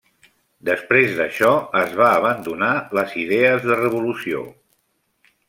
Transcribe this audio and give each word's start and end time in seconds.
Després 0.69 1.11
d'això 1.19 1.51
es 1.81 1.93
va 1.99 2.07
abandonar 2.13 2.71
les 3.01 3.15
idees 3.27 3.69
de 3.69 3.79
Revolució. 3.83 4.43